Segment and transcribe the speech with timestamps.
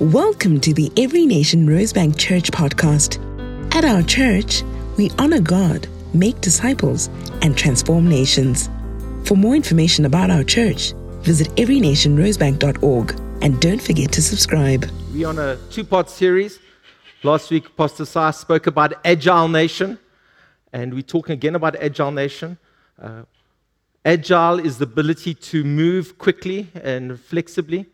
[0.00, 3.20] Welcome to the Every Nation Rosebank Church podcast.
[3.76, 4.64] At our church,
[4.96, 7.06] we honor God, make disciples,
[7.42, 8.68] and transform nations.
[9.22, 14.84] For more information about our church, visit everynationrosebank.org and don't forget to subscribe.
[15.12, 16.58] We're on a two part series.
[17.22, 20.00] Last week, Pastor Sai spoke about Agile Nation,
[20.72, 22.58] and we're talking again about Agile Nation.
[23.00, 23.22] Uh,
[24.04, 27.86] agile is the ability to move quickly and flexibly.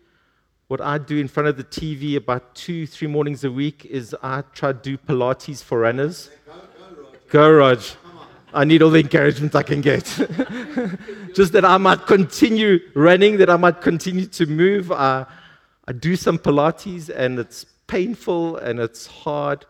[0.70, 4.14] What I do in front of the TV about two, three mornings a week is
[4.22, 6.30] I try to do Pilates for runners.
[7.28, 7.96] Go, Raj.
[8.54, 10.04] I need all the encouragement I can get.
[11.34, 14.92] Just that I might continue running, that I might continue to move.
[14.92, 15.26] I,
[15.88, 19.66] I do some Pilates, and it's painful and it's hard,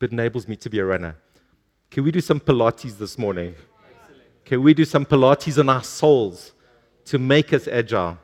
[0.00, 1.14] but enables me to be a runner.
[1.92, 3.54] Can we do some Pilates this morning?
[4.44, 6.54] Can we do some Pilates on our souls
[7.04, 8.18] to make us agile?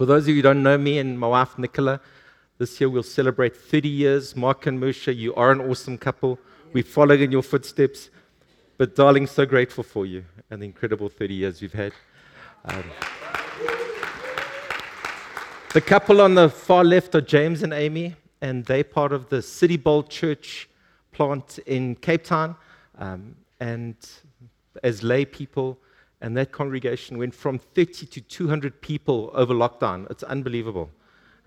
[0.00, 2.00] For those of you who don't know me and my wife Nicola,
[2.56, 4.34] this year we'll celebrate 30 years.
[4.34, 6.38] Mark and Musha, you are an awesome couple.
[6.72, 8.08] We followed in your footsteps.
[8.78, 11.92] But, darling, so grateful for you and the incredible 30 years we've had.
[12.64, 12.84] Um,
[15.74, 19.42] the couple on the far left are James and Amy, and they're part of the
[19.42, 20.66] City Bowl Church
[21.12, 22.56] plant in Cape Town.
[22.96, 23.96] Um, and
[24.82, 25.78] as lay people,
[26.20, 30.10] and that congregation went from 30 to 200 people over lockdown.
[30.10, 30.90] It's unbelievable.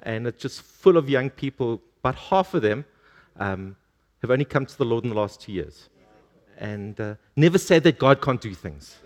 [0.02, 2.86] And it's just full of young people, but half of them
[3.38, 3.76] um,
[4.22, 5.90] have only come to the Lord in the last two years.
[6.58, 8.98] And uh, never said that God can't do things.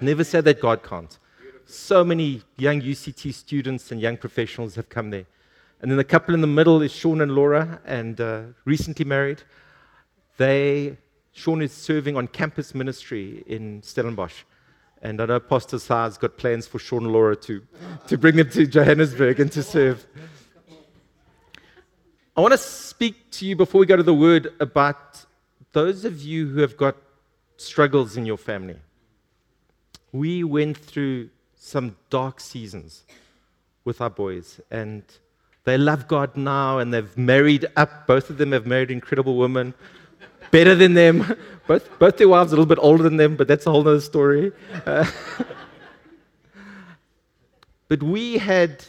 [0.00, 1.16] Never said that God can't.
[1.66, 5.26] So many young UCT students and young professionals have come there.
[5.80, 9.42] And then the couple in the middle is Sean and Laura, and uh, recently married.
[10.36, 10.96] They,
[11.32, 14.44] Sean is serving on campus ministry in Stellenbosch.
[15.02, 17.60] And I know Pastor Sai's got plans for Sean and Laura to,
[18.06, 20.06] to bring them to Johannesburg and to serve.
[22.36, 25.24] I want to speak to you before we go to the word about
[25.72, 26.96] those of you who have got
[27.56, 28.76] struggles in your family.
[30.12, 33.04] We went through some dark seasons
[33.84, 35.02] with our boys, and
[35.64, 38.06] they love God now, and they've married up.
[38.06, 39.74] Both of them have married incredible women
[40.52, 41.36] better than them.
[41.66, 44.00] Both, both their wives a little bit older than them, but that's a whole other
[44.00, 44.50] story.
[44.84, 45.08] Uh,
[47.88, 48.84] but we had,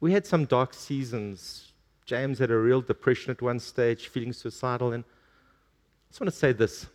[0.00, 1.72] we had some dark seasons.
[2.06, 4.94] James had a real depression at one stage, feeling suicidal.
[4.94, 6.86] And I just want to say this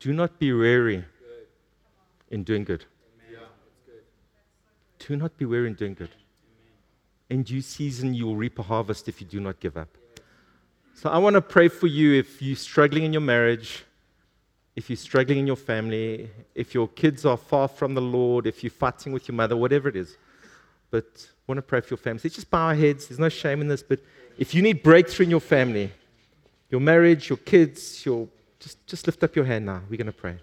[0.00, 1.04] do not be weary
[2.30, 2.86] in doing good.
[4.98, 6.16] Do not be weary in doing good.
[7.28, 9.90] In due season, you will reap a harvest if you do not give up.
[10.94, 13.84] So I want to pray for you if you're struggling in your marriage,
[14.76, 18.62] if you're struggling in your family, if your kids are far from the Lord, if
[18.62, 20.16] you're fighting with your mother, whatever it is.
[20.90, 22.20] But I want to pray for your family.
[22.20, 23.08] So just bow our heads.
[23.08, 23.82] There's no shame in this.
[23.82, 24.00] But
[24.38, 25.92] if you need breakthrough in your family,
[26.70, 28.28] your marriage, your kids, your
[28.60, 29.82] just, just lift up your hand now.
[29.90, 30.38] We're going to pray.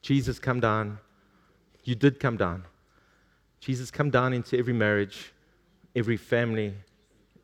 [0.00, 0.98] Jesus, come down.
[1.84, 2.64] You did come down.
[3.60, 5.32] Jesus, come down into every marriage,
[5.94, 6.72] every family,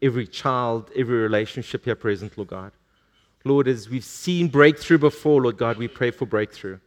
[0.01, 2.73] every child, every relationship here present, Lord God.
[3.45, 6.79] Lord, as we've seen breakthrough before, Lord God, we pray for breakthrough.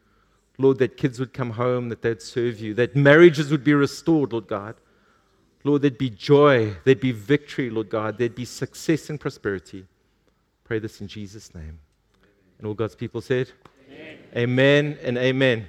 [0.57, 4.31] Lord, that kids would come home, that they'd serve you, that marriages would be restored,
[4.31, 4.75] Lord God.
[5.63, 9.85] Lord, there'd be joy, there'd be victory, Lord God, there'd be success and prosperity.
[10.63, 11.79] Pray this in Jesus' name.
[12.57, 13.51] And all God's people said,
[13.89, 15.67] Amen, amen and amen.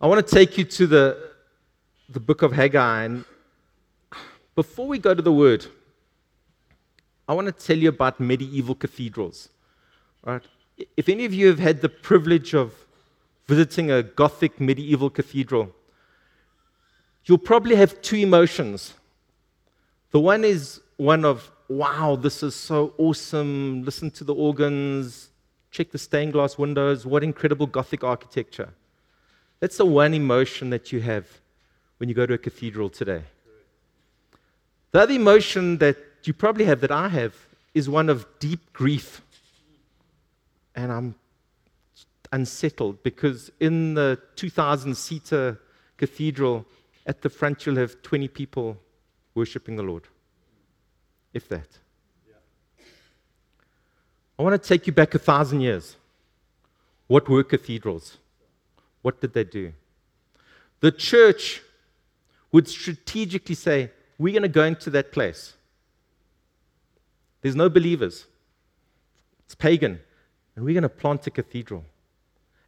[0.00, 1.30] I want to take you to the,
[2.08, 3.24] the book of Haggai, and
[4.54, 5.66] before we go to the word,
[7.28, 9.48] I want to tell you about medieval cathedrals.
[10.24, 10.42] Right?
[10.96, 12.74] If any of you have had the privilege of
[13.46, 15.74] visiting a Gothic medieval cathedral,
[17.24, 18.94] you'll probably have two emotions.
[20.10, 23.82] The one is one of, wow, this is so awesome.
[23.84, 25.30] Listen to the organs,
[25.70, 28.70] check the stained glass windows, what incredible Gothic architecture.
[29.60, 31.26] That's the one emotion that you have
[31.96, 33.22] when you go to a cathedral today.
[34.92, 37.34] The other emotion that you probably have, that I have,
[37.74, 39.22] is one of deep grief.
[40.74, 41.14] And I'm
[42.30, 45.58] unsettled because in the 2,000 seater
[45.96, 46.66] cathedral,
[47.06, 48.76] at the front, you'll have 20 people
[49.34, 50.04] worshiping the Lord.
[51.32, 51.66] If that.
[54.38, 55.96] I want to take you back a thousand years.
[57.06, 58.18] What were cathedrals?
[59.02, 59.72] What did they do?
[60.80, 61.62] The church
[62.50, 63.90] would strategically say,
[64.22, 65.54] we're going to go into that place.
[67.40, 68.26] There's no believers,
[69.44, 70.00] it's pagan.
[70.54, 71.82] And we're going to plant a cathedral.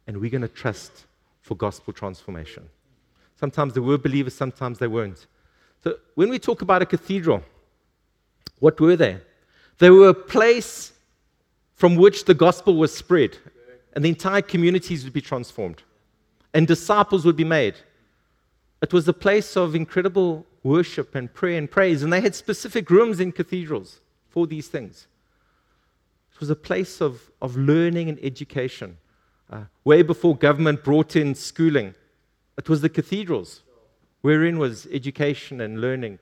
[0.07, 1.05] And we're going to trust
[1.41, 2.67] for gospel transformation.
[3.39, 5.27] Sometimes there were believers, sometimes they weren't.
[5.83, 7.43] So when we talk about a cathedral,
[8.59, 9.19] what were they?
[9.77, 10.93] They were a place
[11.75, 13.37] from which the gospel was spread,
[13.93, 15.83] and the entire communities would be transformed,
[16.53, 17.75] and disciples would be made.
[18.81, 22.89] It was a place of incredible worship and prayer and praise, and they had specific
[22.89, 25.07] rooms in cathedrals for these things.
[26.33, 28.97] It was a place of, of learning and education.
[29.49, 31.93] Uh, way before government brought in schooling,
[32.57, 33.61] it was the cathedrals
[34.21, 36.17] wherein was education and learning.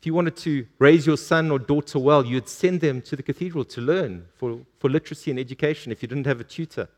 [0.00, 3.22] If you wanted to raise your son or daughter well, you'd send them to the
[3.22, 6.88] cathedral to learn for, for literacy and education if you didn't have a tutor.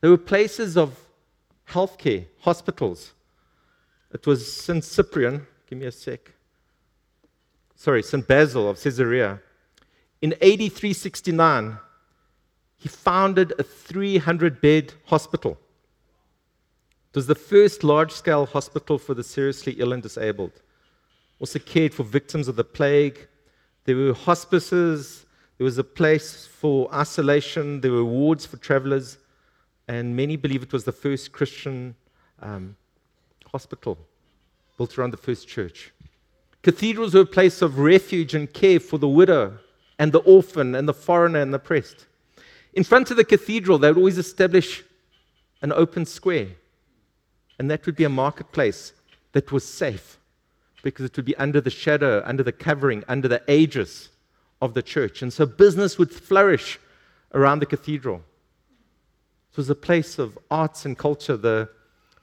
[0.00, 0.96] There were places of
[1.68, 3.14] healthcare, hospitals.
[4.14, 4.82] It was St.
[4.82, 6.32] Cyprian, give me a sec.
[7.76, 8.26] Sorry, St.
[8.26, 9.40] Basil of Caesarea.
[10.22, 11.76] In AD 369,
[12.78, 15.58] he founded a 300 bed hospital.
[17.12, 20.62] It was the first large scale hospital for the seriously ill and disabled
[21.40, 23.28] also cared for victims of the plague.
[23.84, 25.26] There were hospices,
[25.58, 29.18] there was a place for isolation, there were wards for travelers,
[29.86, 31.94] and many believe it was the first Christian
[32.40, 32.76] um,
[33.54, 33.96] hospital
[34.76, 35.92] built around the first church.
[36.62, 39.58] Cathedrals were a place of refuge and care for the widow
[40.00, 42.06] and the orphan and the foreigner and the oppressed.
[42.72, 44.82] In front of the cathedral, they would always establish
[45.62, 46.48] an open square,
[47.56, 48.92] and that would be a marketplace
[49.34, 50.18] that was safe
[50.82, 54.08] because it would be under the shadow, under the covering, under the aegis
[54.60, 55.22] of the church.
[55.22, 56.80] And so business would flourish
[57.32, 58.16] around the cathedral.
[59.52, 61.36] It was a place of arts and culture.
[61.36, 61.68] The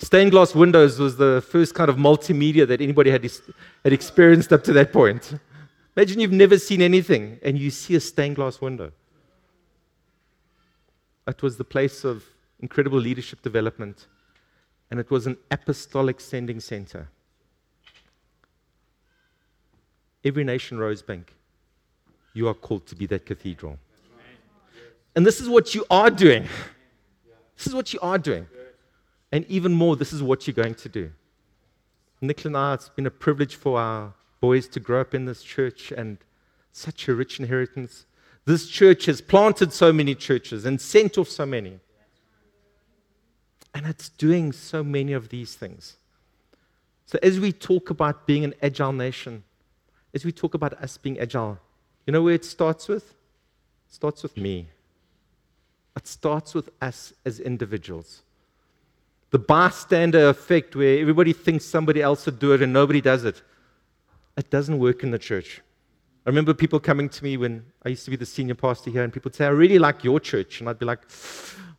[0.02, 3.24] stained glass windows was the first kind of multimedia that anybody had,
[3.84, 5.36] had experienced up to that point.
[5.96, 8.92] Imagine you've never seen anything and you see a stained glass window.
[11.28, 12.24] It was the place of
[12.60, 14.08] incredible leadership development,
[14.90, 17.08] and it was an apostolic sending center.
[20.24, 21.26] Every Nation Rosebank,
[22.34, 23.78] you are called to be that cathedral.
[25.16, 26.48] And this is what you are doing.
[27.58, 28.48] This is what you are doing.
[29.32, 31.12] And even more, this is what you're going to do.
[32.20, 35.42] Nick and I, it's been a privilege for our boys to grow up in this
[35.42, 36.18] church and
[36.72, 38.06] such a rich inheritance.
[38.46, 41.80] This church has planted so many churches and sent off so many.
[43.74, 45.96] And it's doing so many of these things.
[47.06, 49.44] So, as we talk about being an agile nation,
[50.14, 51.58] as we talk about us being agile,
[52.06, 53.12] you know where it starts with?
[53.12, 54.68] It starts with me.
[55.96, 58.22] It starts with us as individuals.
[59.32, 63.42] The bystander effect, where everybody thinks somebody else would do it and nobody does it,
[64.38, 65.62] it doesn't work in the church.
[66.26, 69.04] I remember people coming to me when I used to be the senior pastor here,
[69.04, 70.60] and people would say, I really like your church.
[70.60, 71.00] And I'd be like,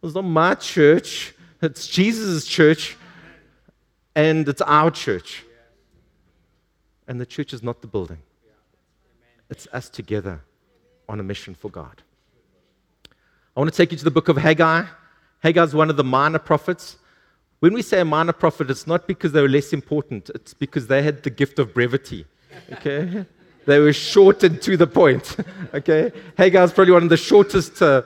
[0.00, 2.96] well, it's not my church, it's Jesus' church,
[4.16, 5.44] and it's our church.
[7.06, 8.19] And the church is not the building,
[9.50, 10.40] it's us together
[11.08, 12.02] on a mission for God.
[13.54, 14.87] I want to take you to the book of Haggai.
[15.40, 16.96] Haggai is one of the minor prophets.
[17.62, 20.88] When we say a minor prophet, it's not because they were less important, it's because
[20.88, 22.26] they had the gift of brevity.
[22.73, 23.25] Okay?
[23.67, 25.37] they were short and to the point.
[25.73, 26.11] okay?
[26.37, 28.03] Haggai is probably one of the shortest uh,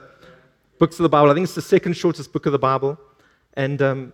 [0.77, 1.31] books of the Bible.
[1.31, 2.99] I think it's the second shortest book of the Bible.
[3.55, 4.13] And um,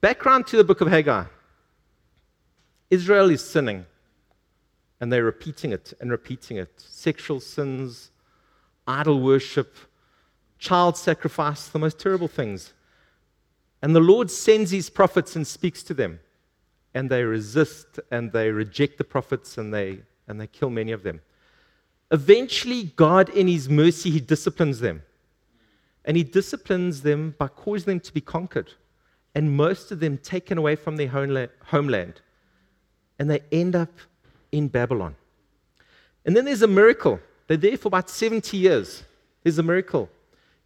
[0.00, 1.26] background to the book of Haggai
[2.90, 3.86] Israel is sinning,
[5.00, 6.72] and they're repeating it and repeating it.
[6.80, 8.10] Sexual sins,
[8.88, 9.76] idol worship,
[10.58, 12.72] child sacrifice, the most terrible things.
[13.84, 16.18] And the Lord sends his prophets and speaks to them.
[16.94, 21.02] And they resist and they reject the prophets and they, and they kill many of
[21.02, 21.20] them.
[22.10, 25.02] Eventually, God, in his mercy, he disciplines them.
[26.06, 28.72] And he disciplines them by causing them to be conquered.
[29.34, 32.22] And most of them taken away from their homeland
[33.18, 33.92] and they end up
[34.50, 35.14] in Babylon.
[36.24, 37.20] And then there's a miracle.
[37.48, 39.04] They're there for about 70 years.
[39.42, 40.08] There's a miracle.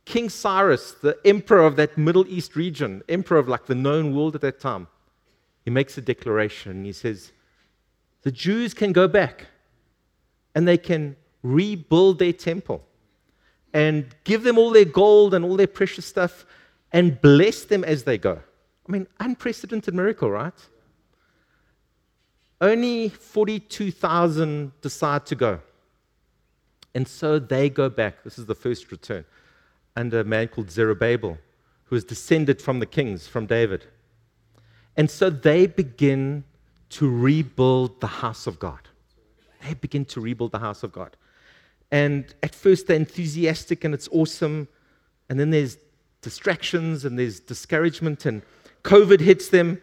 [0.08, 4.34] King Cyrus, the emperor of that Middle East region, emperor of like the known world
[4.34, 4.88] at that time,
[5.66, 6.82] he makes a declaration.
[6.86, 7.30] He says,
[8.22, 9.48] The Jews can go back
[10.54, 12.82] and they can rebuild their temple
[13.74, 16.46] and give them all their gold and all their precious stuff
[16.90, 18.40] and bless them as they go.
[18.88, 20.58] I mean, unprecedented miracle, right?
[22.62, 25.60] Only 42,000 decide to go.
[26.94, 28.24] And so they go back.
[28.24, 29.26] This is the first return
[29.98, 31.38] under a man called Zerubbabel,
[31.84, 33.86] who is descended from the kings, from David.
[34.96, 36.44] And so they begin
[36.90, 38.80] to rebuild the house of God.
[39.66, 41.16] They begin to rebuild the house of God.
[41.90, 44.68] And at first they're enthusiastic and it's awesome.
[45.28, 45.78] And then there's
[46.22, 48.42] distractions and there's discouragement and
[48.84, 49.80] COVID hits them.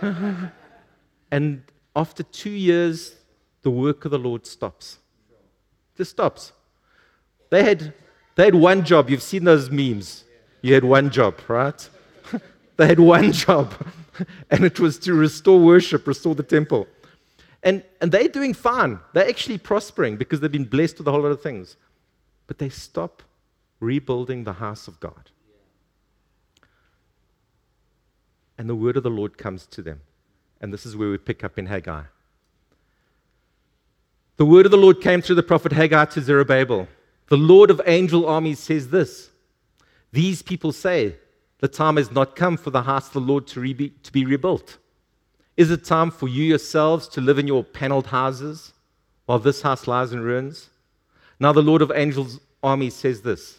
[1.30, 1.62] and
[1.96, 3.16] after two years,
[3.62, 4.98] the work of the Lord stops.
[5.96, 6.52] Just stops.
[7.50, 7.94] They had,
[8.36, 9.10] they had one job.
[9.10, 10.24] You've seen those memes.
[10.62, 11.88] You had one job, right?
[12.76, 13.74] they had one job,
[14.50, 16.86] and it was to restore worship, restore the temple.
[17.62, 19.00] And, and they're doing fine.
[19.12, 21.76] They're actually prospering because they've been blessed with a whole lot of things.
[22.46, 23.22] But they stop
[23.80, 25.30] rebuilding the house of God.
[28.58, 30.02] And the word of the Lord comes to them.
[30.60, 32.04] And this is where we pick up in Haggai.
[34.36, 36.88] The word of the Lord came through the prophet Haggai to Zerubbabel.
[37.28, 39.30] The Lord of angel armies says this
[40.12, 41.16] These people say,
[41.58, 44.24] The time has not come for the house of the Lord to, re- to be
[44.24, 44.78] rebuilt.
[45.56, 48.72] Is it time for you yourselves to live in your paneled houses
[49.26, 50.68] while this house lies in ruins?
[51.38, 53.58] Now, the Lord of angels armies says this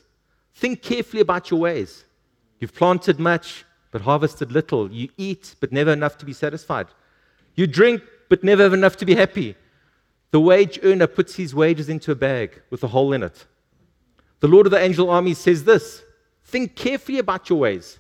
[0.54, 2.04] Think carefully about your ways.
[2.60, 4.92] You've planted much, but harvested little.
[4.92, 6.88] You eat, but never enough to be satisfied.
[7.56, 9.56] You drink, but never have enough to be happy.
[10.32, 13.46] The wage earner puts his wages into a bag with a hole in it.
[14.46, 16.04] The Lord of the angel army says this
[16.44, 17.98] Think carefully about your ways.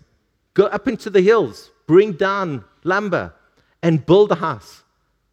[0.54, 3.34] Go up into the hills, bring down lumber,
[3.82, 4.84] and build a house,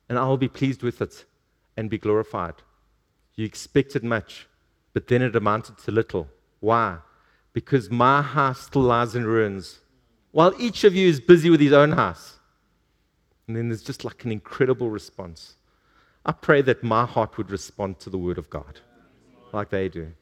[0.09, 1.27] and I will be pleased with it
[1.77, 2.55] and be glorified.
[3.35, 4.49] You expected much,
[4.95, 6.29] but then it amounted to little.
[6.61, 6.97] Why?
[7.53, 9.81] Because my house still lies in ruins
[10.31, 12.39] while each of you is busy with his own house.
[13.47, 15.57] And then there's just like an incredible response.
[16.25, 18.81] I pray that my heart would respond to the word of God
[19.53, 20.15] like they do.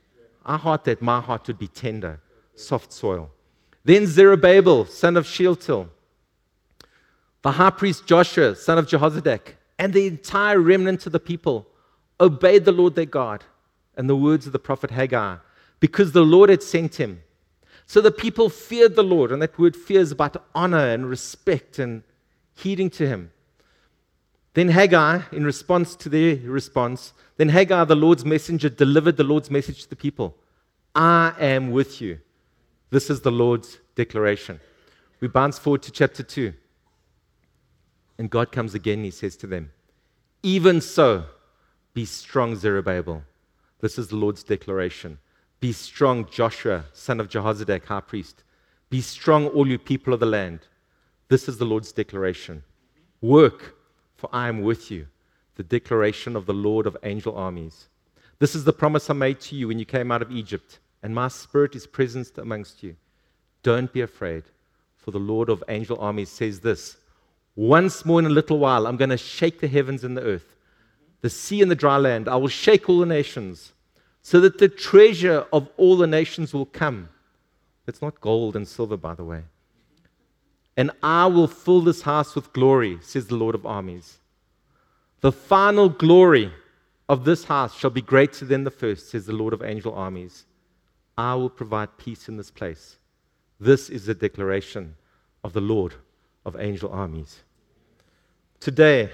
[0.45, 2.21] I heart that my heart would be tender,
[2.55, 3.31] soft soil.
[3.85, 5.89] Then Zerubbabel, son of Shealtiel,
[7.43, 11.67] the high priest Joshua, son of Jehozadak, and the entire remnant of the people
[12.21, 13.45] obeyed the Lord their God
[13.97, 15.37] and the words of the prophet Haggai
[15.81, 17.23] because the Lord had sent him.
[17.87, 21.79] So the people feared the Lord, and that word fear is about honor and respect
[21.79, 22.03] and
[22.55, 23.33] heeding to him.
[24.55, 29.51] Then Haggai, in response to their response, then Haggai, the Lord's messenger, delivered the Lord's
[29.51, 30.37] message to the people
[30.95, 32.19] I am with you.
[32.91, 34.61] This is the Lord's declaration.
[35.21, 36.53] We bounce forward to chapter 2.
[38.19, 39.71] And God comes again, he says to them,
[40.43, 41.25] Even so,
[41.95, 43.23] be strong, Zerubbabel.
[43.81, 45.19] This is the Lord's declaration.
[45.61, 48.43] Be strong, Joshua, son of Jehozadak, high priest.
[48.89, 50.61] Be strong, all you people of the land.
[51.29, 52.65] This is the Lord's declaration.
[53.21, 53.77] Work,
[54.21, 55.07] for I am with you.
[55.57, 57.89] The declaration of the Lord of angel armies.
[58.39, 61.15] This is the promise I made to you when you came out of Egypt, and
[61.15, 62.97] my spirit is present amongst you.
[63.63, 64.45] Don't be afraid,
[64.97, 66.99] for the Lord of angel armies says this
[67.57, 70.55] Once more in a little while, I'm going to shake the heavens and the earth,
[71.23, 72.29] the sea and the dry land.
[72.29, 73.73] I will shake all the nations
[74.23, 77.09] so that the treasure of all the nations will come.
[77.87, 79.45] It's not gold and silver, by the way.
[80.77, 84.19] And I will fill this house with glory, says the Lord of armies.
[85.21, 86.53] The final glory
[87.09, 90.47] of this house shall be greater than the first, says the Lord of angel armies.
[91.19, 92.97] I will provide peace in this place.
[93.59, 94.95] This is the declaration
[95.45, 95.95] of the Lord
[96.47, 97.41] of angel armies.
[98.61, 99.11] Today,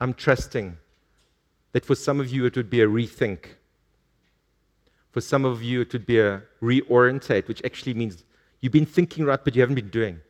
[0.00, 0.76] I'm trusting
[1.72, 3.46] that for some of you it would be a rethink
[5.12, 8.24] for some of you, it would be a reorientate, which actually means
[8.60, 10.20] you've been thinking right, but you haven't been doing.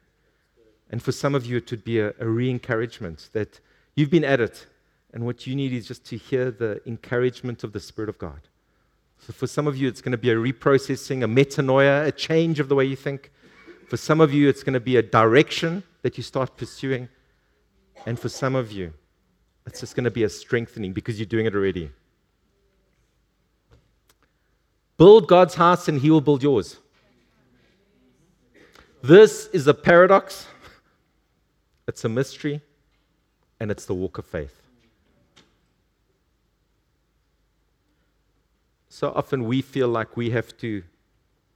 [0.92, 3.58] And for some of you, it would be a, a re encouragement that
[3.96, 4.66] you've been at it,
[5.12, 8.42] and what you need is just to hear the encouragement of the Spirit of God.
[9.26, 12.60] So for some of you, it's going to be a reprocessing, a metanoia, a change
[12.60, 13.30] of the way you think.
[13.88, 17.08] For some of you, it's going to be a direction that you start pursuing.
[18.04, 18.92] And for some of you,
[19.66, 21.90] it's just going to be a strengthening because you're doing it already.
[24.96, 26.78] Build God's house and he will build yours.
[29.02, 30.46] This is a paradox,
[31.92, 32.62] it's a mystery,
[33.60, 34.62] and it's the walk of faith.
[38.88, 40.82] So often we feel like we have to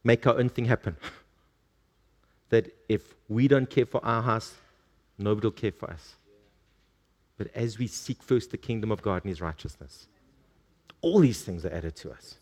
[0.05, 0.97] make our own thing happen.
[2.50, 4.52] that if we don't care for our house,
[5.16, 6.16] nobody will care for us.
[7.38, 10.07] But as we seek first the kingdom of God and his righteousness,
[11.00, 12.37] all these things are added to us.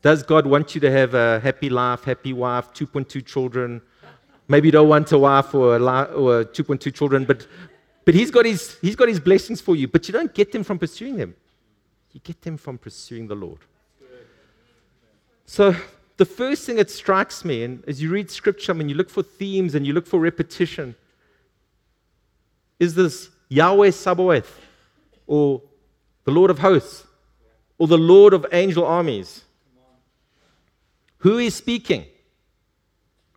[0.00, 3.82] Does God want you to have a happy life, happy wife, 2.2 children?
[4.50, 7.46] Maybe you don't want a wife or, a or 2.2 children, but,
[8.04, 9.86] but he's, got his, he's got his blessings for you.
[9.86, 11.36] But you don't get them from pursuing them,
[12.12, 13.60] you get them from pursuing the Lord.
[15.46, 15.76] So,
[16.16, 19.22] the first thing that strikes me, and as you read scripture and you look for
[19.22, 20.96] themes and you look for repetition,
[22.80, 24.60] is this Yahweh Sabaoth,
[25.28, 25.62] or
[26.24, 27.06] the Lord of hosts,
[27.78, 29.44] or the Lord of angel armies.
[31.18, 32.06] Who is speaking?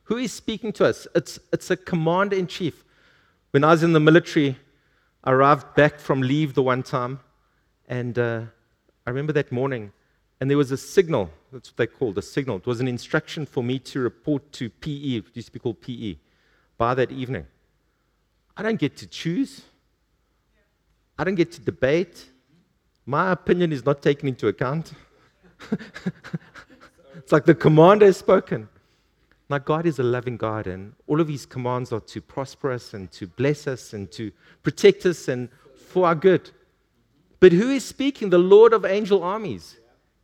[0.05, 1.07] Who is speaking to us?
[1.15, 2.83] It's, it's a commander in chief.
[3.51, 4.57] When I was in the military,
[5.23, 7.19] I arrived back from leave the one time,
[7.87, 8.41] and uh,
[9.05, 9.91] I remember that morning,
[10.41, 11.29] and there was a signal.
[11.51, 12.57] That's what they called a signal.
[12.57, 15.79] It was an instruction for me to report to PE, it used to be called
[15.79, 16.17] PE,
[16.77, 17.45] by that evening.
[18.57, 19.61] I don't get to choose.
[21.17, 22.25] I don't get to debate.
[23.05, 24.93] My opinion is not taken into account.
[27.15, 28.67] it's like the commander has spoken.
[29.53, 32.95] Now, God is a loving God, and all of his commands are to prosper us
[32.95, 34.31] and to bless us and to
[34.63, 35.47] protect us and
[35.89, 36.49] for our good.
[37.39, 38.31] But who is speaking?
[38.31, 39.77] The Lord of angel armies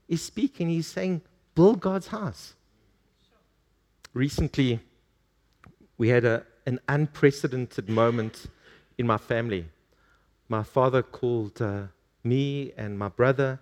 [0.08, 0.68] is speaking.
[0.68, 1.22] He's saying,
[1.54, 2.56] Build God's house.
[4.16, 4.80] Recently,
[6.00, 8.48] we had a, an unprecedented moment
[8.98, 9.66] in my family.
[10.48, 11.84] My father called uh,
[12.24, 13.60] me and my brother,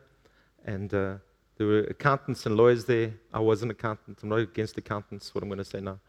[0.64, 1.16] and uh,
[1.58, 3.14] there were accountants and lawyers there.
[3.34, 4.20] I was an accountant.
[4.22, 6.00] I'm not against accountants, what I'm going to say now.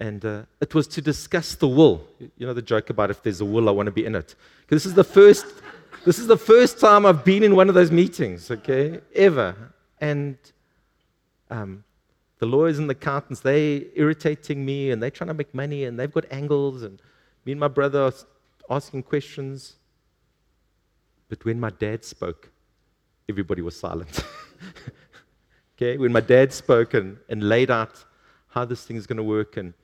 [0.00, 2.06] And uh, it was to discuss the will.
[2.36, 4.34] You know the joke about if there's a will, I want to be in it.
[4.62, 5.46] Because this is the first,
[6.04, 9.54] this is the first time I've been in one of those meetings, okay, ever.
[10.00, 10.36] And
[11.50, 11.84] um,
[12.38, 16.00] the lawyers and the accountants, they irritating me, and they're trying to make money, and
[16.00, 17.00] they've got angles, and
[17.44, 18.12] me and my brother are
[18.70, 19.76] asking questions.
[21.28, 22.50] But when my dad spoke,
[23.28, 24.24] everybody was silent.
[25.76, 28.04] okay, when my dad spoke and, and laid out
[28.48, 29.74] how this thing is going to work, and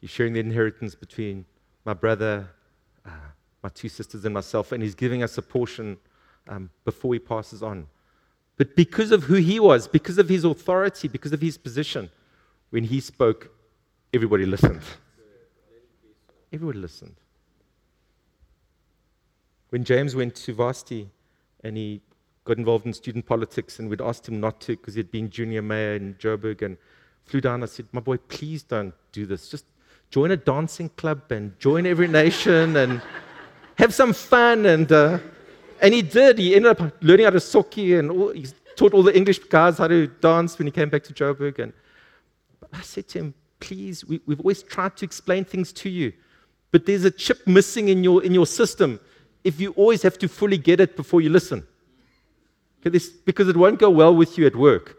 [0.00, 1.44] he's sharing the inheritance between
[1.84, 2.48] my brother,
[3.06, 3.10] uh,
[3.62, 5.96] my two sisters, and myself, and he's giving us a portion
[6.48, 7.86] um, before he passes on.
[8.56, 12.10] But because of who he was, because of his authority, because of his position,
[12.70, 13.50] when he spoke,
[14.12, 14.82] everybody listened.
[16.52, 17.16] Everybody listened.
[19.70, 21.08] When James went to Varsity
[21.62, 22.02] and he
[22.44, 25.62] got involved in student politics, and we'd asked him not to because he'd been junior
[25.62, 26.76] mayor in Joburg and
[27.24, 27.62] flew down.
[27.62, 29.48] I said, My boy, please don't do this.
[29.48, 29.66] Just
[30.10, 33.00] join a dancing club and join every nation and
[33.76, 34.66] have some fun.
[34.66, 35.18] And, uh,
[35.80, 36.38] and he did.
[36.38, 39.78] He ended up learning how to sokkie and all, he taught all the English guys
[39.78, 41.58] how to dance when he came back to Joburg.
[41.58, 41.72] And
[42.72, 46.14] I said to him, Please, we, we've always tried to explain things to you,
[46.72, 48.98] but there's a chip missing in your, in your system
[49.44, 51.66] if you always have to fully get it before you listen
[52.82, 54.96] because it won't go well with you at work.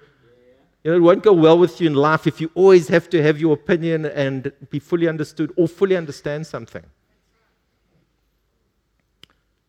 [0.83, 3.21] You know, it won't go well with you in life if you always have to
[3.21, 6.83] have your opinion and be fully understood or fully understand something.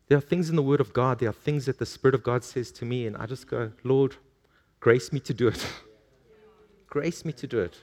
[0.09, 2.23] There are things in the Word of God, there are things that the Spirit of
[2.23, 4.17] God says to me, and I just go, Lord,
[4.81, 5.67] grace me to do it.
[6.89, 7.79] grace me to do it.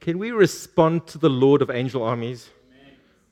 [0.00, 2.50] Can we respond to the Lord of angel armies?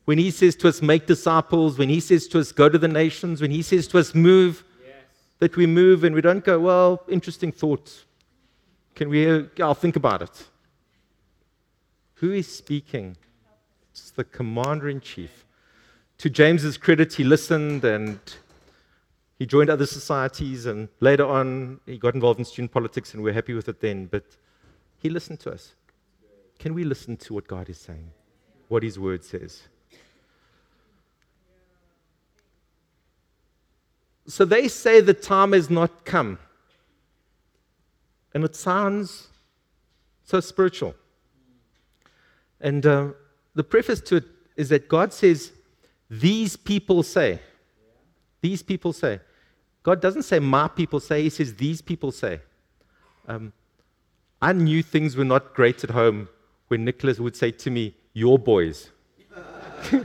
[0.04, 2.88] When He says to us, make disciples, when He says to us, go to the
[2.88, 4.64] nations, when He says to us, move,
[5.38, 8.04] that we move and we don't go, well, interesting thought.
[8.94, 10.48] Can we, I'll think about it.
[12.14, 13.16] Who is speaking?
[13.90, 15.44] It's the commander in chief.
[16.18, 18.18] To James's credit, he listened and
[19.38, 23.34] he joined other societies, and later on, he got involved in student politics, and we're
[23.34, 24.06] happy with it then.
[24.06, 24.24] But
[24.98, 25.74] he listened to us.
[26.58, 28.12] Can we listen to what God is saying,
[28.68, 29.64] what his word says?
[34.28, 36.38] So they say the time has not come.
[38.34, 39.28] And it sounds
[40.24, 40.94] so spiritual.
[42.60, 43.08] And uh,
[43.54, 44.24] the preface to it
[44.56, 45.52] is that God says,
[46.10, 47.40] These people say.
[48.40, 49.20] These people say.
[49.82, 52.40] God doesn't say, My people say, He says, These people say.
[53.28, 53.52] Um,
[54.42, 56.28] I knew things were not great at home
[56.68, 58.90] when Nicholas would say to me, Your boys.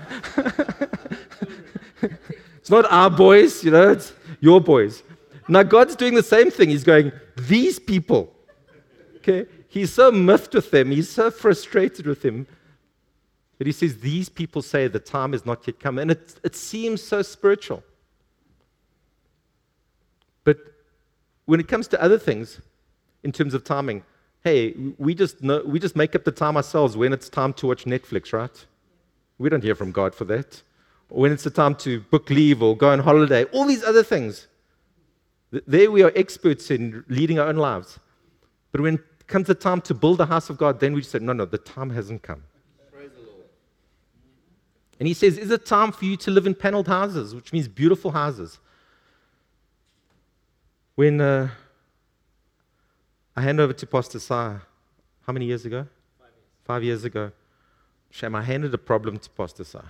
[2.71, 5.03] Not our boys, you know, it's your boys.
[5.49, 6.69] Now, God's doing the same thing.
[6.69, 8.33] He's going, These people.
[9.17, 9.45] Okay?
[9.67, 10.89] He's so miffed with them.
[10.89, 12.47] He's so frustrated with them
[13.57, 15.99] that he says, These people say the time has not yet come.
[15.99, 17.83] And it, it seems so spiritual.
[20.45, 20.57] But
[21.45, 22.61] when it comes to other things,
[23.23, 24.03] in terms of timing,
[24.45, 27.67] hey, we just, know, we just make up the time ourselves when it's time to
[27.67, 28.65] watch Netflix, right?
[29.37, 30.61] We don't hear from God for that
[31.11, 34.47] when it's the time to book leave or go on holiday, all these other things.
[35.51, 37.99] There we are experts in leading our own lives.
[38.71, 41.19] But when it comes the time to build the house of God, then we say,
[41.19, 42.43] no, no, the time hasn't come.
[44.99, 47.67] And he says, Is it time for you to live in paneled houses, which means
[47.67, 48.59] beautiful houses?
[50.93, 51.49] When uh,
[53.35, 54.59] I hand over to Pastor Sa,
[55.25, 55.87] how many years ago?
[56.19, 57.31] Five years, Five years ago.
[58.11, 59.81] Shame, I handed a problem to Pastor Sa.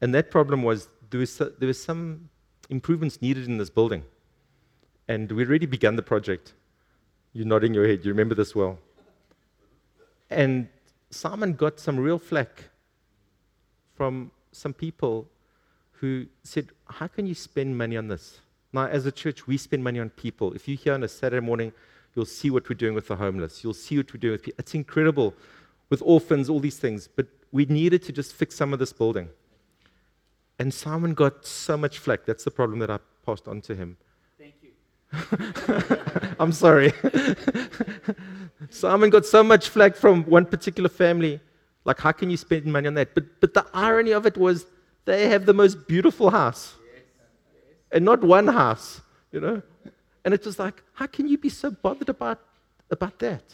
[0.00, 2.30] And that problem was there was, there was some
[2.68, 4.04] improvements needed in this building.
[5.08, 6.54] And we'd already begun the project.
[7.32, 8.78] You're nodding your head, you remember this well.
[10.30, 10.68] And
[11.10, 12.64] Simon got some real flack
[13.94, 15.28] from some people
[15.92, 18.40] who said, How can you spend money on this?
[18.72, 20.52] Now, as a church, we spend money on people.
[20.52, 21.72] If you're here on a Saturday morning,
[22.14, 23.64] you'll see what we're doing with the homeless.
[23.64, 24.58] You'll see what we're doing with people.
[24.60, 25.34] It's incredible
[25.88, 27.08] with orphans, all these things.
[27.08, 29.28] But we needed to just fix some of this building.
[30.60, 32.26] And Simon got so much flack.
[32.26, 33.96] That's the problem that I passed on to him.
[34.38, 34.72] Thank you.
[36.38, 36.92] I'm sorry.
[38.70, 41.40] Simon got so much flack from one particular family.
[41.86, 43.14] Like, how can you spend money on that?
[43.14, 44.66] But, but the irony of it was
[45.06, 46.74] they have the most beautiful house.
[47.90, 49.00] And not one house,
[49.32, 49.62] you know?
[50.26, 52.38] And it's just like, how can you be so bothered about,
[52.90, 53.44] about that?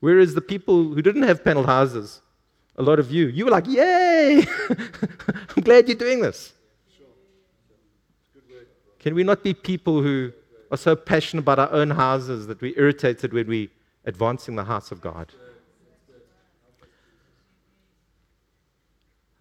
[0.00, 2.22] Whereas the people who didn't have paneled houses,
[2.80, 4.42] a lot of you, you were like, yay!
[5.54, 6.54] I'm glad you're doing this.
[8.98, 10.32] Can we not be people who
[10.70, 13.68] are so passionate about our own houses that we're irritated when we're
[14.06, 15.30] advancing the house of God?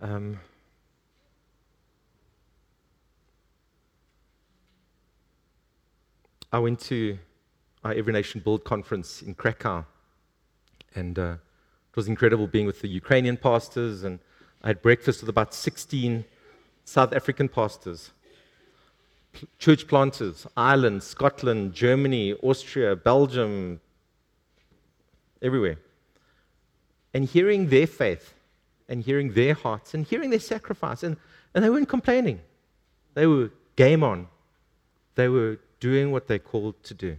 [0.02, 0.40] Um,
[6.52, 7.18] I went to
[7.86, 9.86] our Every Nation Build conference in Krakow,
[10.94, 11.36] and uh,
[11.92, 14.20] it was incredible being with the Ukrainian pastors, and
[14.64, 16.26] I had breakfast with about 16
[16.86, 18.12] South African pastors,
[19.58, 23.80] church planters, Ireland, Scotland, Germany, Austria, Belgium,
[25.42, 25.78] everywhere.
[27.14, 28.34] And hearing their faith,
[28.88, 31.18] and hearing their hearts, and hearing their sacrifice, and,
[31.54, 32.40] and they weren't complaining.
[33.14, 34.28] They were game on.
[35.16, 37.18] They were doing what they're called to do.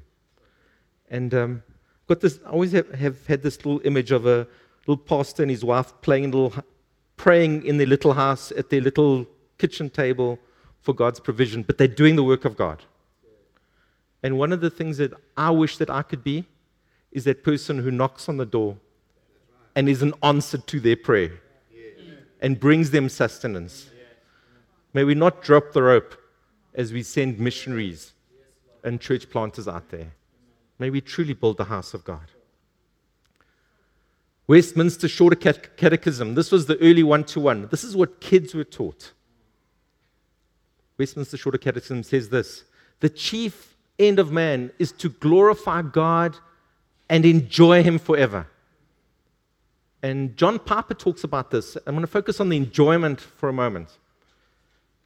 [1.09, 1.63] And um,
[2.11, 4.45] got this, I always have, have, had this little image of a
[4.85, 6.53] little pastor and his wife playing little,
[7.17, 9.27] praying in their little house at their little
[9.59, 10.37] kitchen table
[10.81, 12.83] for God's provision, but they're doing the work of God.
[14.25, 16.47] And one of the things that I wish that I could be
[17.13, 18.77] is that person who knocks on the door
[19.77, 21.41] and is an answer to their prayer
[22.41, 23.89] and brings them sustenance.
[24.93, 26.17] May we not drop the rope
[26.75, 28.15] as we send missionaries
[28.83, 30.11] and church planters out there.
[30.81, 32.33] May we truly build the house of God.
[34.47, 36.35] Westminster Shorter Catechism.
[36.35, 37.69] This was the early one to one.
[37.71, 39.13] This is what kids were taught.
[40.99, 42.65] Westminster Shorter Catechism says this
[43.01, 46.39] The chief end of man is to glorify God
[47.11, 48.49] and enjoy Him forever.
[50.03, 51.77] And John Piper talks about this.
[51.87, 53.99] I'm going to focus on the enjoyment for a moment.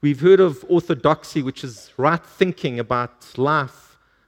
[0.00, 3.83] We've heard of orthodoxy, which is right thinking about life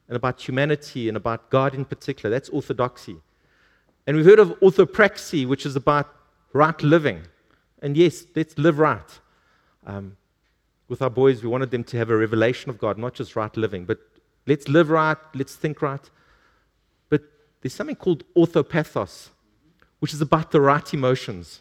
[0.09, 2.31] and about humanity and about God in particular.
[2.31, 3.17] That's orthodoxy.
[4.07, 6.09] And we've heard of orthopraxy, which is about
[6.53, 7.23] right living.
[7.83, 9.21] And yes, let's live right.
[9.87, 10.17] Um,
[10.89, 13.55] with our boys, we wanted them to have a revelation of God, not just right
[13.57, 13.99] living, but
[14.47, 16.11] let's live right, let's think right.
[17.09, 17.23] But
[17.61, 19.31] there's something called orthopathos,
[19.99, 21.61] which is about the right emotions.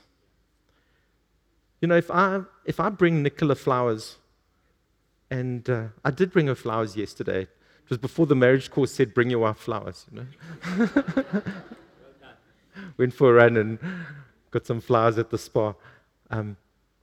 [1.82, 4.18] You know, if I, if I bring Nicola flowers,
[5.32, 7.48] and uh, I did bring her flowers yesterday.
[7.86, 10.26] It was before the marriage course said, bring your wife flowers, you know.
[12.98, 13.78] Went for a run and
[14.50, 15.74] got some flowers at the spa.
[16.32, 16.58] Um,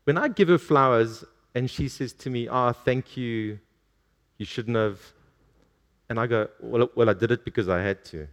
[0.05, 3.61] when I give her flowers and she says to me, oh, thank you,
[4.38, 5.01] you shouldn't have.
[6.09, 8.27] And I go, well, well I did it because I had to.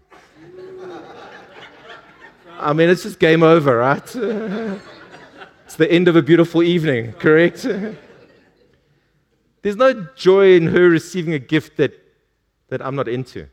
[2.59, 4.15] I mean, it's just game over, right?
[5.65, 7.67] it's the end of a beautiful evening, correct?
[9.61, 11.93] There's no joy in her receiving a gift that,
[12.69, 13.47] that I'm not into.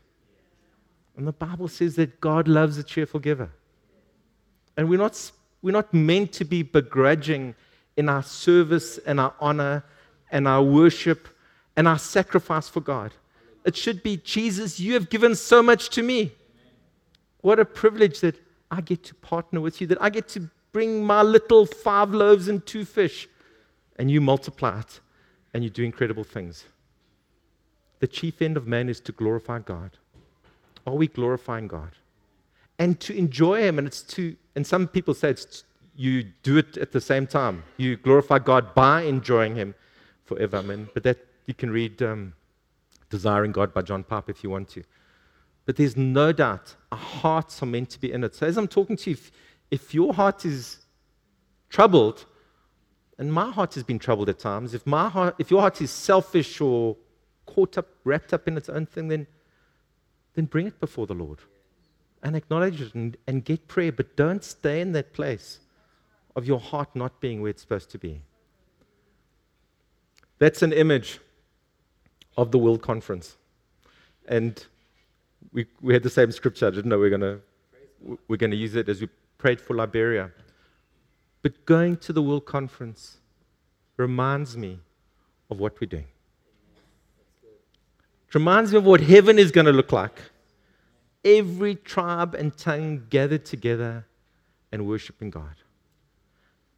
[1.15, 3.49] And the Bible says that God loves a cheerful giver.
[4.77, 7.55] And we're not, we're not meant to be begrudging
[7.97, 9.83] in our service and our honor
[10.31, 11.27] and our worship
[11.75, 13.13] and our sacrifice for God.
[13.65, 16.31] It should be Jesus, you have given so much to me.
[17.41, 18.35] What a privilege that
[18.69, 22.47] I get to partner with you, that I get to bring my little five loaves
[22.47, 23.27] and two fish,
[23.97, 24.99] and you multiply it,
[25.53, 26.65] and you do incredible things.
[27.99, 29.91] The chief end of man is to glorify God.
[30.85, 31.91] Are we glorifying God?
[32.79, 35.63] And to enjoy Him, and it's to, and some people say it's
[35.95, 37.63] you do it at the same time.
[37.77, 39.73] You glorify God by enjoying Him
[40.25, 40.57] forever.
[40.57, 42.33] I mean, but that you can read um,
[43.09, 44.83] Desiring God by John Piper if you want to.
[45.65, 48.35] But there's no doubt our hearts are meant to be in it.
[48.35, 49.31] So as I'm talking to you, if,
[49.71, 50.85] if your heart is
[51.69, 52.25] troubled,
[53.17, 55.89] and my heart has been troubled at times, if, my heart, if your heart is
[55.89, 56.95] selfish or
[57.57, 59.25] caught up, wrapped up in its own thing, then,
[60.35, 61.39] then bring it before the Lord
[62.21, 63.91] and acknowledge it and, and get prayer.
[63.91, 65.59] But don't stay in that place
[66.35, 68.21] of your heart not being where it's supposed to be.
[70.37, 71.19] That's an image
[72.37, 73.37] of the World Conference.
[74.27, 74.63] And
[75.51, 76.67] we, we had the same scripture.
[76.67, 77.39] I didn't know we are going to
[78.27, 80.29] we're going to use it as we prayed for Liberia.
[81.41, 83.17] But going to the World Conference
[83.95, 84.79] reminds me
[85.49, 86.05] of what we're doing.
[88.37, 90.21] Reminds me of what heaven is going to look like.
[91.25, 94.05] Every tribe and tongue gathered together
[94.71, 95.55] and worshiping God.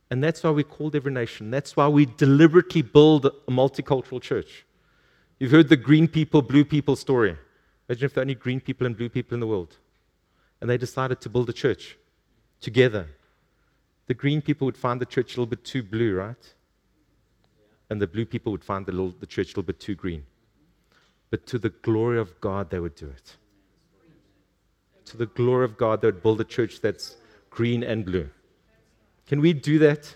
[0.09, 1.51] And that's why we called every nation.
[1.51, 4.65] That's why we deliberately build a multicultural church.
[5.37, 7.35] You've heard the green people, blue people story.
[7.89, 9.75] Imagine if there are only green people and blue people in the world.
[10.61, 11.97] And they decided to build a church
[12.61, 13.05] together.
[14.07, 16.53] The green people would find the church a little bit too blue, right?
[17.89, 20.23] And the blue people would find the, little, the church a little bit too green.
[21.31, 23.35] But to the glory of God, they would do it.
[25.05, 27.17] To the glory of God, they would build a church that's
[27.49, 28.29] green and blue.
[29.27, 30.15] Can we do that?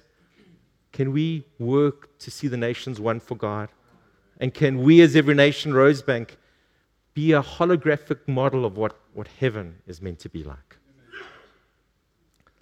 [0.92, 3.70] Can we work to see the nations won for God?
[4.40, 6.32] And can we, as every nation, Rosebank,
[7.14, 10.78] be a holographic model of what, what heaven is meant to be like?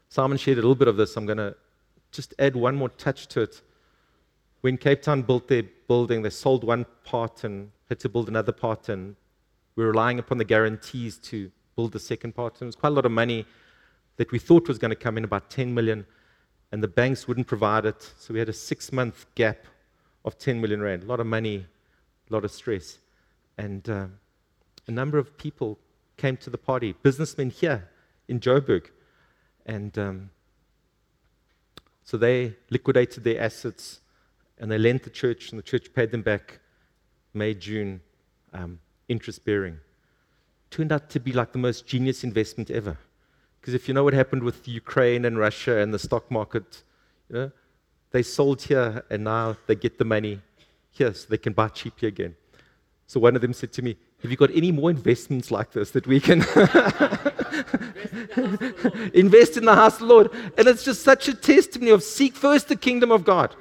[0.10, 1.16] Simon shared a little bit of this.
[1.16, 1.56] I'm going to
[2.12, 3.62] just add one more touch to it.
[4.60, 8.54] When Cape Town built their building, they sold one part and had to build another
[8.66, 9.16] part, and
[9.76, 12.54] we were relying upon the guarantees to build the second part.
[12.56, 13.46] And it was quite a lot of money
[14.18, 16.06] that we thought was going to come in, about 10 million,
[16.72, 18.02] and the banks wouldn't provide it.
[18.18, 19.66] So we had a six month gap
[20.24, 21.04] of 10 million rand.
[21.04, 21.66] A lot of money,
[22.30, 23.00] a lot of stress.
[23.58, 24.08] And uh,
[24.88, 25.78] a number of people
[26.16, 27.90] came to the party, businessmen here
[28.28, 28.86] in Joburg
[29.66, 30.30] and um,
[32.04, 34.02] so they liquidated their assets
[34.62, 36.60] and they lent the church, and the church paid them back
[37.34, 38.00] May, June,
[38.54, 39.80] um, interest bearing.
[40.70, 42.98] Turned out to be like the most genius investment ever.
[43.60, 46.84] Because if you know what happened with Ukraine and Russia and the stock market,
[47.30, 47.52] you know,
[48.12, 50.42] they sold here and now they get the money
[50.92, 52.36] here so they can buy cheaply again.
[53.08, 55.92] So one of them said to me, Have you got any more investments like this
[55.92, 56.40] that we can
[59.14, 60.32] invest in the house of the Lord?
[60.58, 63.56] And it's just such a testimony of seek first the kingdom of God.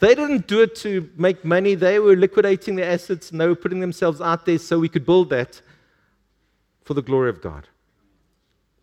[0.00, 3.54] They didn't do it to make money, they were liquidating their assets and they were
[3.54, 5.62] putting themselves out there so we could build that
[6.82, 7.68] for the glory of God.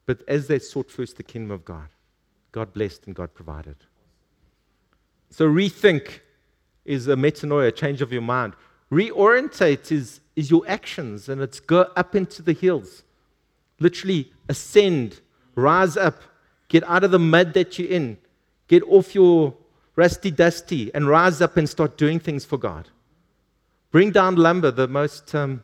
[0.06, 1.90] But as they sought first the kingdom of God,
[2.52, 3.76] God blessed and God provided.
[5.30, 6.20] So rethink
[6.84, 8.54] is a metanoia, a change of your mind.
[8.92, 13.04] Reorientate is, is your actions, and it's go up into the hills.
[13.80, 15.22] Literally ascend,
[15.56, 16.22] rise up,
[16.68, 18.18] get out of the mud that you're in,
[18.68, 19.56] get off your
[19.96, 22.90] rusty dusty, and rise up and start doing things for God.
[23.92, 25.64] Bring down lumber, the most um,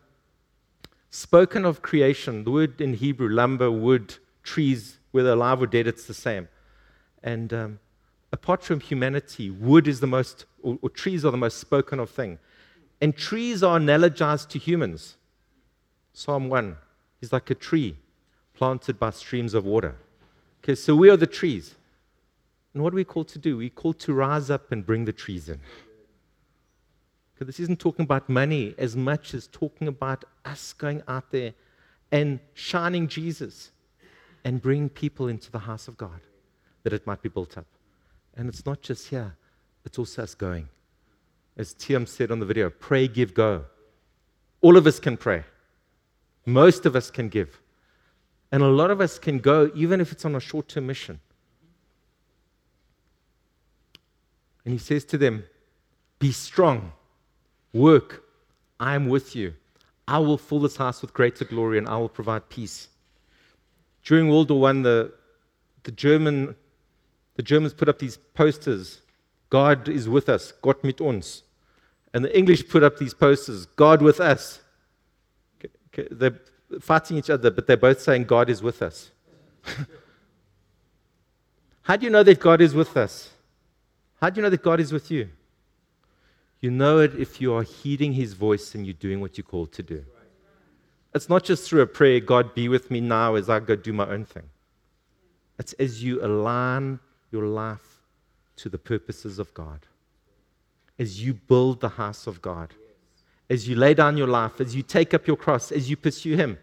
[1.09, 2.43] spoken of creation.
[2.43, 6.49] The word in Hebrew, lumber, wood, trees, whether alive or dead, it's the same.
[7.23, 7.79] And um,
[8.31, 12.09] apart from humanity, wood is the most, or, or trees are the most spoken of
[12.09, 12.39] thing.
[12.99, 15.15] And trees are analogized to humans.
[16.13, 16.75] Psalm 1
[17.21, 17.95] is like a tree
[18.55, 19.95] planted by streams of water.
[20.63, 21.75] Okay, so we are the trees.
[22.77, 23.57] And what are we called to do?
[23.57, 25.59] We're called to rise up and bring the trees in.
[27.35, 31.55] Okay, this isn't talking about money as much as talking about us going out there
[32.11, 33.71] and shining Jesus
[34.43, 36.19] and bringing people into the house of God
[36.83, 37.65] that it might be built up.
[38.35, 39.35] And it's not just here,
[39.83, 40.69] it's also us going.
[41.57, 43.65] As Tiam said on the video, pray, give, go.
[44.61, 45.45] All of us can pray.
[46.45, 47.59] Most of us can give.
[48.51, 51.21] And a lot of us can go, even if it's on a short term mission.
[54.67, 55.45] And he says to them,
[56.19, 56.91] Be strong,
[57.71, 58.25] work,
[58.81, 59.53] I am with you.
[60.05, 62.89] I will fill this house with greater glory and I will provide peace.
[64.03, 65.13] During World War I, the,
[65.83, 66.53] the, German,
[67.35, 69.03] the Germans put up these posters
[69.49, 71.43] God is with us, Gott mit uns.
[72.13, 74.59] And the English put up these posters God with us.
[76.11, 76.41] They're
[76.81, 79.11] fighting each other, but they're both saying God is with us.
[81.83, 83.29] How do you know that God is with us?
[84.19, 85.29] How do you know that God is with you?
[86.59, 89.71] You know it if you are heeding his voice and you're doing what you're called
[89.73, 90.03] to do.
[91.13, 93.93] It's not just through a prayer, God be with me now as I go do
[93.93, 94.49] my own thing.
[95.59, 96.99] It's as you align
[97.31, 98.01] your life
[98.57, 99.79] to the purposes of God,
[100.99, 102.73] as you build the house of God,
[103.49, 106.35] as you lay down your life, as you take up your cross, as you pursue
[106.35, 106.57] Him,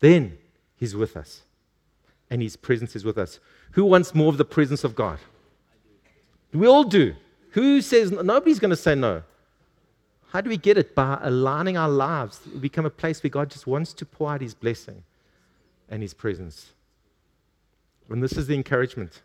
[0.00, 0.38] then
[0.76, 1.42] He's with us.
[2.30, 3.40] And His presence is with us.
[3.72, 5.18] Who wants more of the presence of God?
[6.52, 7.14] We all do.
[7.50, 9.22] Who says nobody's going to say no?
[10.30, 10.94] How do we get it?
[10.94, 14.40] By aligning our lives, we become a place where God just wants to pour out
[14.40, 15.02] His blessing
[15.90, 16.72] and His presence.
[18.08, 19.22] And this is the encouragement.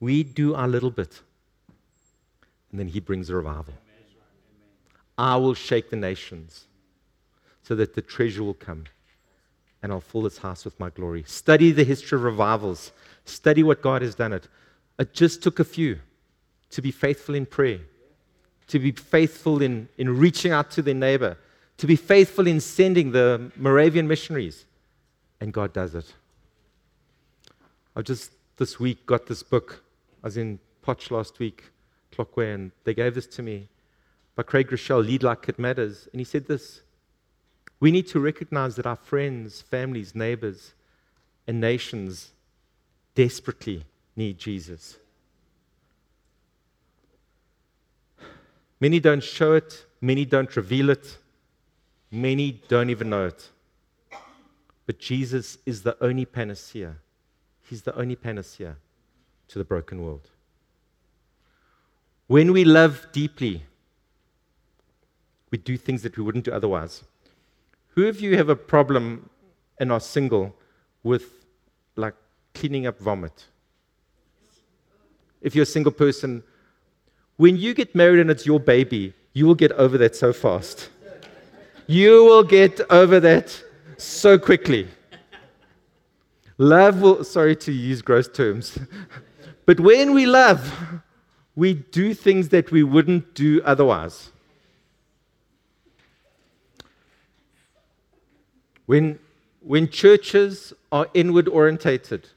[0.00, 1.20] We do our little bit,
[2.70, 3.74] and then He brings a revival.
[5.16, 6.66] I will shake the nations
[7.62, 8.84] so that the treasure will come
[9.82, 11.24] and I'll fill this house with my glory.
[11.26, 12.92] Study the history of revivals,
[13.24, 14.32] study what God has done.
[14.32, 14.48] It,
[15.02, 15.98] it just took a few
[16.70, 17.80] to be faithful in prayer
[18.72, 21.36] to be faithful in, in reaching out to their neighbor,
[21.76, 24.64] to be faithful in sending the Moravian missionaries.
[25.42, 26.14] And God does it.
[27.94, 29.84] I just this week got this book.
[30.22, 31.64] I was in Potch last week,
[32.12, 33.68] Clockway, and they gave this to me
[34.36, 36.08] by Craig Groeschel, Lead Like It Matters.
[36.12, 36.80] And he said this
[37.78, 40.72] We need to recognize that our friends, families, neighbors,
[41.46, 42.32] and nations
[43.14, 43.84] desperately
[44.16, 44.98] need Jesus.
[48.80, 51.16] Many don't show it, many don't reveal it,
[52.10, 53.48] many don't even know it.
[54.86, 56.96] But Jesus is the only panacea.
[57.68, 58.76] He's the only panacea
[59.48, 60.28] to the broken world.
[62.26, 63.62] When we love deeply,
[65.50, 67.04] we do things that we wouldn't do otherwise.
[67.94, 69.28] Who of you have a problem
[69.78, 70.56] and are single
[71.02, 71.44] with
[71.94, 72.14] like
[72.54, 73.46] cleaning up vomit?
[75.42, 76.42] If you're a single person,
[77.36, 80.88] when you get married and it's your baby, you will get over that so fast.
[81.86, 83.62] You will get over that
[83.96, 84.88] so quickly.
[86.58, 88.78] Love will, sorry to use gross terms,
[89.66, 90.72] but when we love,
[91.56, 94.30] we do things that we wouldn't do otherwise.
[98.86, 99.18] When,
[99.60, 102.28] when churches are inward orientated,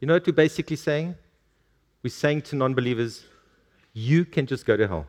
[0.00, 1.16] you know what we're basically saying?
[2.02, 3.24] We're saying to non believers,
[3.92, 5.06] you can just go to hell.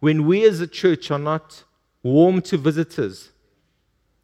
[0.00, 1.64] When we as a church are not
[2.02, 3.30] warm to visitors,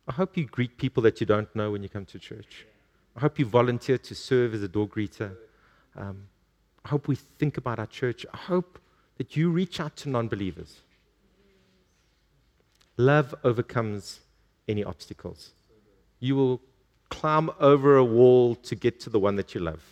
[0.06, 2.66] I hope you greet people that you don't know when you come to church.
[3.16, 5.36] I hope you volunteer to serve as a door greeter.
[5.96, 6.26] Um,
[6.84, 8.24] I hope we think about our church.
[8.32, 8.78] I hope
[9.18, 10.80] that you reach out to non believers.
[12.96, 14.20] Love overcomes
[14.66, 15.50] any obstacles.
[16.20, 16.60] You will
[17.10, 19.82] climb over a wall to get to the one that you love.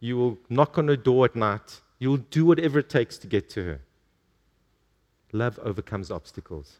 [0.00, 1.80] You will knock on her door at night.
[1.98, 3.80] You will do whatever it takes to get to her.
[5.32, 6.78] Love overcomes obstacles.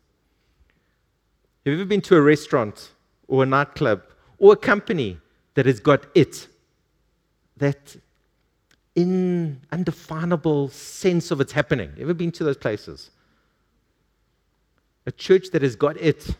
[1.65, 2.91] Have you ever been to a restaurant
[3.27, 4.03] or a nightclub
[4.39, 5.19] or a company
[5.55, 6.49] that has got it?
[7.57, 7.97] That
[8.95, 11.93] in undefinable sense of it's happening.
[11.99, 13.11] Ever been to those places?
[15.07, 16.37] A church that has got it.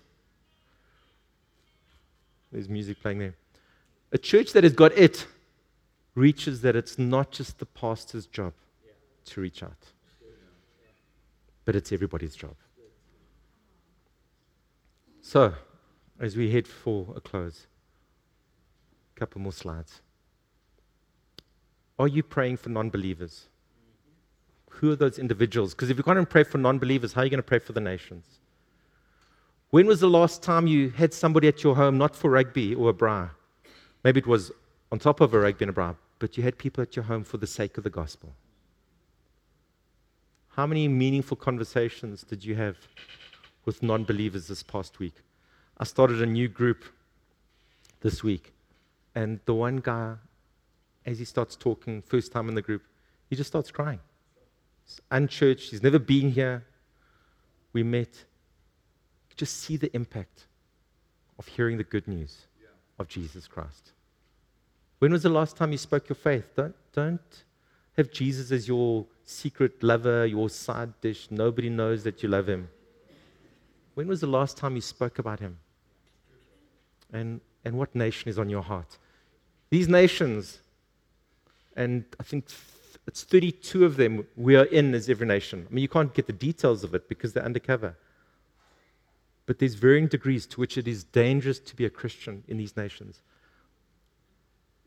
[2.55, 3.35] There's music playing there.
[4.13, 5.27] A church that has got it
[6.15, 8.53] reaches that it's not just the pastor's job
[9.25, 9.91] to reach out,
[11.65, 12.55] but it's everybody's job.
[15.21, 15.55] So,
[16.21, 17.67] as we head for a close,
[19.17, 20.01] a couple more slides.
[21.99, 23.47] Are you praying for non believers?
[24.71, 25.75] Who are those individuals?
[25.75, 27.73] Because if you can't pray for non believers, how are you going to pray for
[27.73, 28.39] the nations?
[29.71, 32.91] When was the last time you had somebody at your home, not for rugby or
[32.91, 33.31] a braai?
[34.05, 34.53] Maybe it was
[34.93, 37.25] on top of a rugby and a braai, but you had people at your home
[37.25, 38.33] for the sake of the gospel.
[40.51, 42.77] How many meaningful conversations did you have
[43.65, 45.15] with non believers this past week?
[45.79, 46.85] I started a new group
[48.01, 48.53] this week,
[49.17, 50.15] and the one guy,
[51.05, 52.83] as he starts talking, first time in the group,
[53.29, 53.99] he just starts crying.
[54.85, 56.65] He's unchurched, he's never been here.
[57.73, 58.25] We met.
[59.37, 60.47] Just see the impact
[61.39, 62.47] of hearing the good news
[62.99, 63.93] of Jesus Christ.
[64.99, 66.45] When was the last time you spoke your faith?
[66.57, 67.45] Don't, don't
[67.97, 71.29] have Jesus as your secret lover, your side dish.
[71.31, 72.69] Nobody knows that you love him.
[73.95, 75.59] When was the last time you spoke about him?
[77.13, 78.99] And, and what nation is on your heart?
[79.71, 80.59] These nations,
[81.77, 82.47] and I think
[83.07, 85.67] it's 32 of them we are in as every nation.
[85.69, 87.97] I mean, you can't get the details of it because they're undercover.
[89.47, 92.77] But there's varying degrees to which it is dangerous to be a Christian in these
[92.77, 93.23] nations.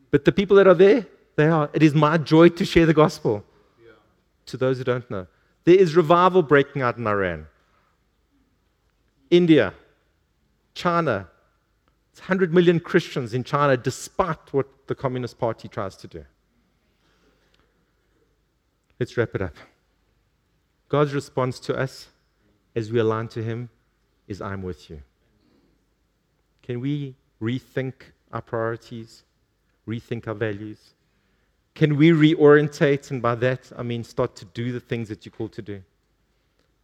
[0.09, 1.69] But the people that are there, they are.
[1.73, 3.43] It is my joy to share the gospel
[3.79, 3.91] yeah.
[4.47, 5.27] to those who don't know.
[5.65, 7.45] There is revival breaking out in Iran,
[9.29, 9.73] India,
[10.73, 11.27] China.
[12.11, 16.25] It's 100 million Christians in China, despite what the Communist Party tries to do.
[18.99, 19.55] Let's wrap it up.
[20.89, 22.07] God's response to us
[22.75, 23.69] as we align to Him
[24.27, 25.01] is I'm with you.
[26.63, 27.93] Can we rethink
[28.31, 29.23] our priorities?
[29.87, 30.93] rethink our values?
[31.73, 33.09] Can we reorientate?
[33.11, 35.81] And by that, I mean start to do the things that you're called to do.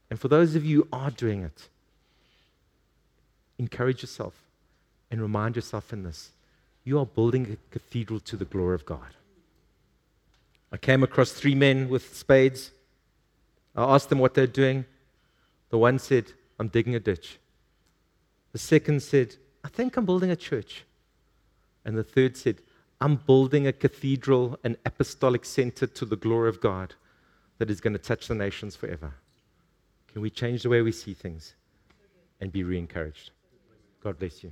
[0.10, 1.68] And for those of you who are doing it,
[3.58, 4.36] encourage yourself
[5.12, 6.32] and remind yourself in this
[6.86, 9.16] you are building a cathedral to the glory of God.
[10.72, 12.72] I came across three men with spades.
[13.76, 14.86] I asked them what they're doing.
[15.70, 17.39] The one said, I'm digging a ditch.
[18.51, 20.84] The second said, I think I'm building a church.
[21.86, 22.62] And the third said,
[23.01, 26.95] I'm building a cathedral, an apostolic center to the glory of God
[27.58, 29.14] that is going to touch the nations forever.
[30.12, 31.56] Can we change the way we see things
[32.39, 33.32] and be re encouraged?
[34.01, 34.51] God bless you.